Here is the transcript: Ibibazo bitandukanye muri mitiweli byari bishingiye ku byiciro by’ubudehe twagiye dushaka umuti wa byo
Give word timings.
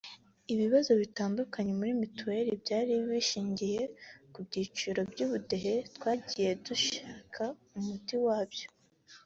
Ibibazo 0.53 0.91
bitandukanye 1.01 1.71
muri 1.79 1.91
mitiweli 2.01 2.51
byari 2.63 2.93
bishingiye 3.09 3.81
ku 4.33 4.39
byiciro 4.47 4.99
by’ubudehe 5.11 5.73
twagiye 5.95 6.51
dushaka 6.65 7.43
umuti 7.77 8.15
wa 8.27 8.39
byo 8.51 8.67